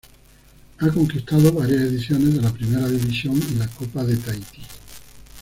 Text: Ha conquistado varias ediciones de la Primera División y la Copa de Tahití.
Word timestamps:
Ha 0.79 0.89
conquistado 0.91 1.53
varias 1.53 1.81
ediciones 1.81 2.33
de 2.33 2.41
la 2.41 2.51
Primera 2.51 2.87
División 2.89 3.35
y 3.35 3.53
la 3.53 3.67
Copa 3.67 4.03
de 4.03 4.17
Tahití. 4.17 4.63